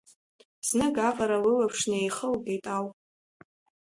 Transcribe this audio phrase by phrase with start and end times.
[0.67, 2.95] Знык аҟара лылаԥш неихылгеит ауп.